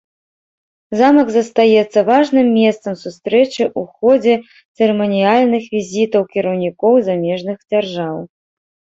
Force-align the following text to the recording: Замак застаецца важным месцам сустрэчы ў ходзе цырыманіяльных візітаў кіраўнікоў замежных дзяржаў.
Замак 0.99 1.27
застаецца 1.33 1.99
важным 2.07 2.47
месцам 2.59 2.93
сустрэчы 3.03 3.61
ў 3.65 3.81
ходзе 3.97 4.35
цырыманіяльных 4.75 5.63
візітаў 5.75 6.21
кіраўнікоў 6.37 6.93
замежных 7.09 7.57
дзяржаў. 7.71 8.15